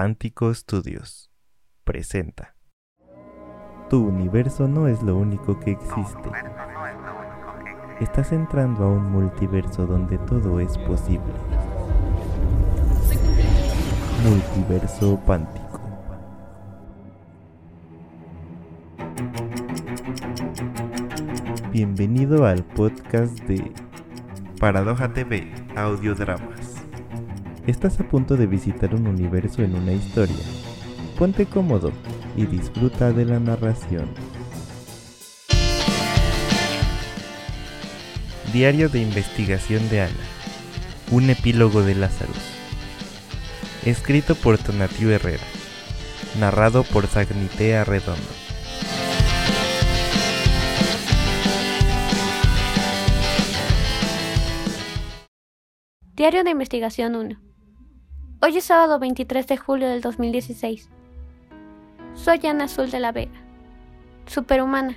Pántico 0.00 0.54
Studios 0.54 1.28
presenta. 1.82 2.54
Tu 3.90 4.00
universo 4.00 4.68
no 4.68 4.86
es 4.86 5.02
lo 5.02 5.16
único 5.16 5.58
que 5.58 5.72
existe. 5.72 6.30
Estás 7.98 8.30
entrando 8.30 8.84
a 8.84 8.90
un 8.90 9.10
multiverso 9.10 9.86
donde 9.86 10.16
todo 10.18 10.60
es 10.60 10.78
posible. 10.78 11.32
Multiverso 14.22 15.18
Pántico. 15.26 15.80
Bienvenido 21.72 22.46
al 22.46 22.62
podcast 22.62 23.36
de 23.48 23.72
Paradoja 24.60 25.12
TV 25.12 25.52
Audiodramas. 25.74 26.67
Estás 27.68 28.00
a 28.00 28.08
punto 28.08 28.38
de 28.38 28.46
visitar 28.46 28.94
un 28.94 29.06
universo 29.06 29.62
en 29.62 29.74
una 29.74 29.92
historia. 29.92 30.42
Ponte 31.18 31.44
cómodo 31.44 31.92
y 32.34 32.46
disfruta 32.46 33.12
de 33.12 33.26
la 33.26 33.38
narración. 33.40 34.08
Diario 38.54 38.88
de 38.88 39.02
investigación 39.02 39.86
de 39.90 40.00
Ana. 40.00 40.14
Un 41.10 41.28
epílogo 41.28 41.82
de 41.82 41.94
Lazarus. 41.94 42.40
Escrito 43.84 44.34
por 44.34 44.56
Tonatiu 44.56 45.10
Herrera. 45.10 45.44
Narrado 46.40 46.84
por 46.84 47.06
Sagnitea 47.06 47.84
Redondo. 47.84 48.22
Diario 56.16 56.44
de 56.44 56.50
Investigación 56.50 57.14
1. 57.14 57.47
Hoy 58.40 58.56
es 58.56 58.66
sábado 58.66 59.00
23 59.00 59.48
de 59.48 59.56
julio 59.56 59.88
del 59.88 60.00
2016. 60.00 60.88
Soy 62.14 62.40
Ana 62.46 62.64
Azul 62.66 62.88
de 62.88 63.00
la 63.00 63.10
Vega, 63.10 63.32
superhumana. 64.26 64.96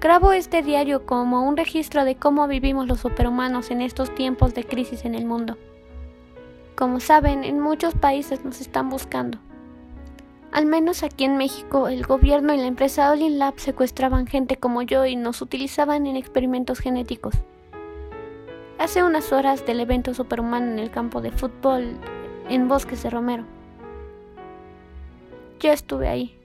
Grabo 0.00 0.32
este 0.32 0.62
diario 0.62 1.04
como 1.04 1.46
un 1.46 1.58
registro 1.58 2.06
de 2.06 2.16
cómo 2.16 2.48
vivimos 2.48 2.86
los 2.86 3.00
superhumanos 3.00 3.70
en 3.70 3.82
estos 3.82 4.14
tiempos 4.14 4.54
de 4.54 4.64
crisis 4.64 5.04
en 5.04 5.14
el 5.14 5.26
mundo. 5.26 5.58
Como 6.74 7.00
saben, 7.00 7.44
en 7.44 7.60
muchos 7.60 7.92
países 7.92 8.42
nos 8.46 8.62
están 8.62 8.88
buscando. 8.88 9.38
Al 10.52 10.64
menos 10.64 11.02
aquí 11.02 11.24
en 11.24 11.36
México, 11.36 11.86
el 11.86 12.06
gobierno 12.06 12.54
y 12.54 12.56
la 12.56 12.66
empresa 12.66 13.10
Olin 13.10 13.38
Lab 13.38 13.60
secuestraban 13.60 14.26
gente 14.26 14.56
como 14.56 14.80
yo 14.80 15.04
y 15.04 15.16
nos 15.16 15.42
utilizaban 15.42 16.06
en 16.06 16.16
experimentos 16.16 16.78
genéticos. 16.78 17.34
Hace 18.86 19.02
unas 19.02 19.32
horas 19.32 19.66
del 19.66 19.80
evento 19.80 20.14
superhumano 20.14 20.70
en 20.70 20.78
el 20.78 20.92
campo 20.92 21.20
de 21.20 21.32
fútbol 21.32 21.98
en 22.48 22.68
Bosques 22.68 23.02
de 23.02 23.10
Romero. 23.10 23.42
Yo 25.58 25.72
estuve 25.72 26.06
ahí. 26.06 26.38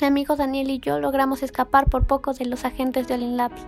Mi 0.00 0.06
amigo 0.06 0.36
Daniel 0.36 0.70
y 0.70 0.78
yo 0.78 1.00
logramos 1.00 1.42
escapar 1.42 1.90
por 1.90 2.06
poco 2.06 2.32
de 2.32 2.46
los 2.46 2.64
agentes 2.64 3.08
de 3.08 3.14
Olin 3.14 3.36
Labs. 3.36 3.66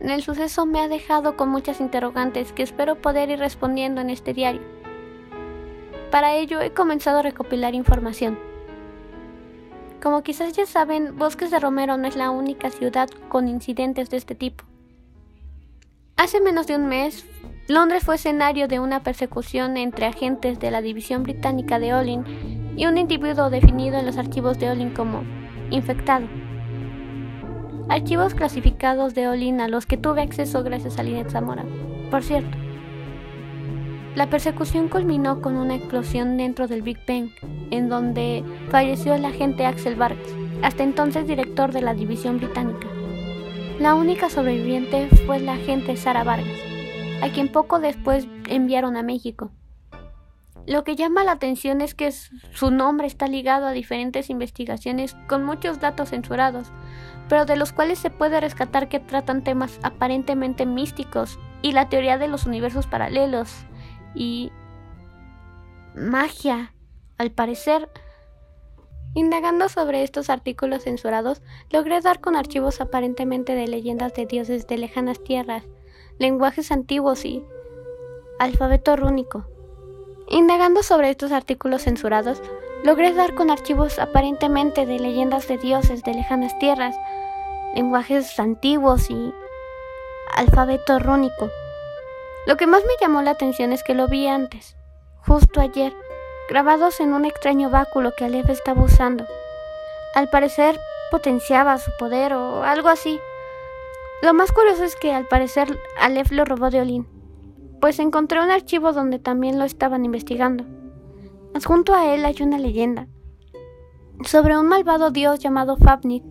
El 0.00 0.22
suceso 0.22 0.64
me 0.64 0.80
ha 0.80 0.88
dejado 0.88 1.36
con 1.36 1.50
muchas 1.50 1.82
interrogantes 1.82 2.54
que 2.54 2.62
espero 2.62 3.02
poder 3.02 3.28
ir 3.28 3.38
respondiendo 3.38 4.00
en 4.00 4.08
este 4.08 4.32
diario. 4.32 4.62
Para 6.10 6.34
ello 6.34 6.62
he 6.62 6.72
comenzado 6.72 7.18
a 7.18 7.22
recopilar 7.22 7.74
información. 7.74 8.38
Como 10.02 10.22
quizás 10.22 10.54
ya 10.54 10.64
saben, 10.64 11.18
Bosques 11.18 11.50
de 11.50 11.60
Romero 11.60 11.98
no 11.98 12.08
es 12.08 12.16
la 12.16 12.30
única 12.30 12.70
ciudad 12.70 13.10
con 13.28 13.48
incidentes 13.48 14.08
de 14.08 14.16
este 14.16 14.34
tipo. 14.34 14.64
Hace 16.16 16.40
menos 16.40 16.66
de 16.66 16.76
un 16.76 16.86
mes, 16.86 17.26
Londres 17.68 18.02
fue 18.02 18.14
escenario 18.14 18.68
de 18.68 18.80
una 18.80 19.02
persecución 19.02 19.76
entre 19.76 20.06
agentes 20.06 20.58
de 20.58 20.70
la 20.70 20.80
División 20.80 21.24
Británica 21.24 21.78
de 21.78 21.92
Olin 21.92 22.74
y 22.74 22.86
un 22.86 22.96
individuo 22.96 23.50
definido 23.50 23.98
en 23.98 24.06
los 24.06 24.16
archivos 24.16 24.58
de 24.58 24.70
Olin 24.70 24.94
como 24.94 25.24
infectado. 25.70 26.26
Archivos 27.90 28.34
clasificados 28.34 29.14
de 29.14 29.28
Olin 29.28 29.60
a 29.60 29.68
los 29.68 29.84
que 29.84 29.98
tuve 29.98 30.22
acceso 30.22 30.62
gracias 30.62 30.98
a 30.98 31.02
Linet 31.02 31.30
Zamora. 31.30 31.66
Por 32.10 32.22
cierto, 32.22 32.56
la 34.14 34.30
persecución 34.30 34.88
culminó 34.88 35.42
con 35.42 35.56
una 35.56 35.74
explosión 35.74 36.38
dentro 36.38 36.66
del 36.66 36.80
Big 36.80 36.98
Bang, 37.06 37.28
en 37.70 37.90
donde 37.90 38.42
falleció 38.70 39.12
el 39.12 39.26
agente 39.26 39.66
Axel 39.66 39.96
Vargas, 39.96 40.34
hasta 40.62 40.82
entonces 40.82 41.26
director 41.26 41.72
de 41.72 41.82
la 41.82 41.92
División 41.92 42.38
Británica. 42.38 42.88
La 43.78 43.94
única 43.94 44.30
sobreviviente 44.30 45.06
fue 45.26 45.38
la 45.38 45.52
agente 45.52 45.96
Sara 45.98 46.24
Vargas, 46.24 46.58
a 47.20 47.28
quien 47.28 47.52
poco 47.52 47.78
después 47.78 48.26
enviaron 48.48 48.96
a 48.96 49.02
México. 49.02 49.52
Lo 50.66 50.82
que 50.82 50.96
llama 50.96 51.24
la 51.24 51.32
atención 51.32 51.82
es 51.82 51.94
que 51.94 52.10
su 52.10 52.70
nombre 52.70 53.06
está 53.06 53.28
ligado 53.28 53.66
a 53.66 53.72
diferentes 53.72 54.30
investigaciones 54.30 55.14
con 55.28 55.44
muchos 55.44 55.78
datos 55.78 56.08
censurados, 56.08 56.72
pero 57.28 57.44
de 57.44 57.56
los 57.56 57.72
cuales 57.72 57.98
se 57.98 58.08
puede 58.08 58.40
rescatar 58.40 58.88
que 58.88 58.98
tratan 58.98 59.44
temas 59.44 59.78
aparentemente 59.82 60.64
místicos 60.64 61.38
y 61.60 61.72
la 61.72 61.90
teoría 61.90 62.16
de 62.16 62.28
los 62.28 62.46
universos 62.46 62.86
paralelos 62.86 63.66
y 64.14 64.52
magia. 65.94 66.72
Al 67.18 67.30
parecer, 67.30 67.90
Indagando 69.16 69.70
sobre 69.70 70.02
estos 70.02 70.28
artículos 70.28 70.82
censurados, 70.82 71.40
logré 71.70 72.02
dar 72.02 72.20
con 72.20 72.36
archivos 72.36 72.82
aparentemente 72.82 73.54
de 73.54 73.66
leyendas 73.66 74.12
de 74.12 74.26
dioses 74.26 74.66
de 74.66 74.76
lejanas 74.76 75.24
tierras, 75.24 75.64
lenguajes 76.18 76.70
antiguos 76.70 77.24
y 77.24 77.42
alfabeto 78.38 78.94
rúnico. 78.94 79.46
Indagando 80.28 80.82
sobre 80.82 81.08
estos 81.08 81.32
artículos 81.32 81.84
censurados, 81.84 82.42
logré 82.84 83.14
dar 83.14 83.34
con 83.34 83.50
archivos 83.50 83.98
aparentemente 83.98 84.84
de 84.84 84.98
leyendas 84.98 85.48
de 85.48 85.56
dioses 85.56 86.04
de 86.04 86.12
lejanas 86.12 86.58
tierras, 86.58 86.94
lenguajes 87.74 88.38
antiguos 88.38 89.08
y 89.08 89.32
alfabeto 90.34 90.98
rúnico. 90.98 91.48
Lo 92.46 92.58
que 92.58 92.66
más 92.66 92.82
me 92.82 92.92
llamó 93.00 93.22
la 93.22 93.30
atención 93.30 93.72
es 93.72 93.82
que 93.82 93.94
lo 93.94 94.08
vi 94.08 94.26
antes, 94.26 94.76
justo 95.26 95.62
ayer, 95.62 95.94
grabados 96.48 97.00
en 97.00 97.12
un 97.12 97.24
extraño 97.24 97.70
báculo 97.70 98.12
que 98.16 98.24
Aleph 98.24 98.50
estaba 98.50 98.82
usando. 98.82 99.26
Al 100.14 100.28
parecer 100.30 100.78
potenciaba 101.10 101.78
su 101.78 101.90
poder 101.98 102.32
o 102.34 102.62
algo 102.62 102.88
así. 102.88 103.20
Lo 104.22 104.34
más 104.34 104.52
curioso 104.52 104.84
es 104.84 104.96
que 104.96 105.12
al 105.12 105.26
parecer 105.26 105.78
Aleph 106.00 106.30
lo 106.30 106.44
robó 106.44 106.70
de 106.70 106.80
Olin, 106.80 107.06
pues 107.80 107.98
encontré 107.98 108.40
un 108.42 108.50
archivo 108.50 108.92
donde 108.92 109.18
también 109.18 109.58
lo 109.58 109.64
estaban 109.64 110.04
investigando. 110.04 110.64
Junto 111.64 111.94
a 111.94 112.14
él 112.14 112.24
hay 112.24 112.36
una 112.40 112.58
leyenda 112.58 113.08
sobre 114.24 114.58
un 114.58 114.66
malvado 114.66 115.10
dios 115.10 115.38
llamado 115.40 115.76
Fabnik 115.76 116.24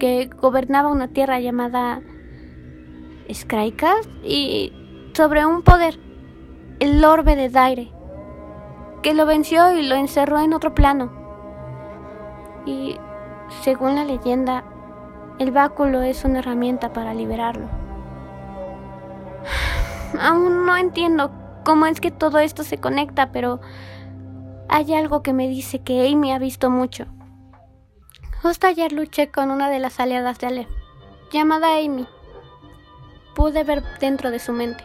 que 0.00 0.30
gobernaba 0.40 0.90
una 0.90 1.08
tierra 1.08 1.40
llamada 1.40 2.00
Skraikas 3.32 4.08
y 4.22 4.72
sobre 5.14 5.44
un 5.44 5.62
poder, 5.62 5.98
el 6.80 7.04
orbe 7.04 7.36
de 7.36 7.48
Daire, 7.48 7.92
que 9.02 9.14
lo 9.14 9.26
venció 9.26 9.72
y 9.76 9.82
lo 9.82 9.94
encerró 9.94 10.40
en 10.40 10.52
otro 10.52 10.74
plano. 10.74 11.10
Y, 12.66 12.98
según 13.62 13.94
la 13.94 14.04
leyenda, 14.04 14.64
el 15.38 15.52
báculo 15.52 16.02
es 16.02 16.24
una 16.24 16.40
herramienta 16.40 16.92
para 16.92 17.14
liberarlo. 17.14 17.68
Aún 20.20 20.66
no 20.66 20.76
entiendo 20.76 21.30
cómo 21.64 21.86
es 21.86 22.00
que 22.00 22.10
todo 22.10 22.38
esto 22.38 22.64
se 22.64 22.78
conecta, 22.78 23.30
pero 23.30 23.60
hay 24.68 24.94
algo 24.94 25.22
que 25.22 25.32
me 25.32 25.48
dice 25.48 25.80
que 25.80 26.08
Amy 26.08 26.32
ha 26.32 26.38
visto 26.38 26.70
mucho. 26.70 27.06
Justo 28.42 28.66
ayer 28.66 28.92
luché 28.92 29.30
con 29.30 29.50
una 29.50 29.68
de 29.68 29.78
las 29.78 29.98
aliadas 30.00 30.38
de 30.38 30.46
Aleph, 30.46 30.70
llamada 31.32 31.76
Amy. 31.76 32.06
Pude 33.34 33.64
ver 33.64 33.82
dentro 34.00 34.30
de 34.30 34.38
su 34.38 34.52
mente. 34.52 34.84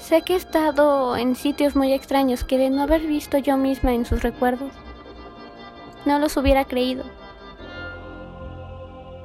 Sé 0.00 0.22
que 0.22 0.32
he 0.32 0.36
estado 0.36 1.14
en 1.16 1.36
sitios 1.36 1.76
muy 1.76 1.92
extraños 1.92 2.42
que 2.42 2.56
de 2.56 2.70
no 2.70 2.82
haber 2.82 3.06
visto 3.06 3.36
yo 3.36 3.56
misma 3.56 3.92
en 3.92 4.06
sus 4.06 4.22
recuerdos, 4.22 4.72
no 6.06 6.18
los 6.18 6.36
hubiera 6.36 6.64
creído. 6.64 7.04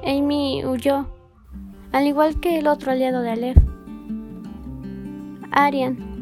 Amy 0.04 0.64
huyó, 0.64 1.08
al 1.92 2.06
igual 2.06 2.38
que 2.40 2.58
el 2.58 2.68
otro 2.68 2.92
aliado 2.92 3.22
de 3.22 3.30
Aleph, 3.30 3.58
Arian. 5.50 6.15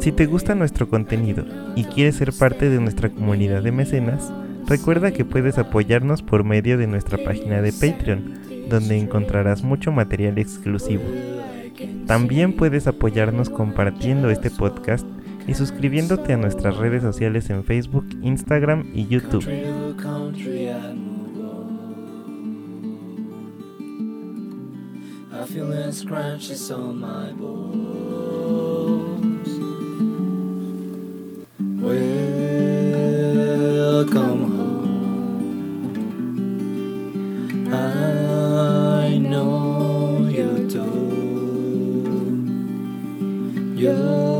Si 0.00 0.12
te 0.12 0.26
gusta 0.26 0.54
nuestro 0.54 0.88
contenido 0.88 1.44
y 1.74 1.84
quieres 1.84 2.16
ser 2.16 2.32
parte 2.32 2.68
de 2.68 2.80
nuestra 2.80 3.10
comunidad 3.10 3.62
de 3.62 3.72
mecenas, 3.72 4.32
recuerda 4.66 5.12
que 5.12 5.24
puedes 5.24 5.58
apoyarnos 5.58 6.22
por 6.22 6.44
medio 6.44 6.78
de 6.78 6.86
nuestra 6.86 7.18
página 7.18 7.62
de 7.62 7.72
Patreon, 7.72 8.68
donde 8.68 8.98
encontrarás 8.98 9.62
mucho 9.62 9.92
material 9.92 10.38
exclusivo. 10.38 11.04
También 12.06 12.52
puedes 12.54 12.86
apoyarnos 12.86 13.50
compartiendo 13.50 14.30
este 14.30 14.50
podcast 14.50 15.06
y 15.46 15.54
suscribiéndote 15.54 16.32
a 16.32 16.36
nuestras 16.36 16.76
redes 16.76 17.02
sociales 17.02 17.50
en 17.50 17.64
Facebook, 17.64 18.06
Instagram 18.22 18.90
y 18.94 19.06
YouTube. 19.06 19.44
feeling 25.46 25.92
scratches 25.92 26.70
on 26.72 26.98
my 26.98 27.30
bones. 27.32 27.86
Welcome 34.00 34.42
home. 34.56 34.92
I 37.72 39.18
know 39.18 40.28
you 40.28 40.68
do. 40.68 40.86
you 43.76 44.35